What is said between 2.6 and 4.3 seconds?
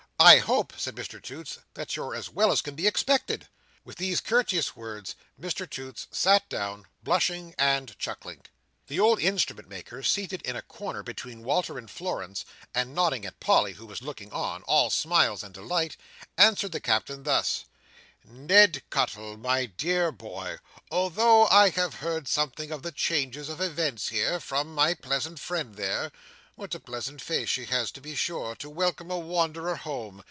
can be expected." With these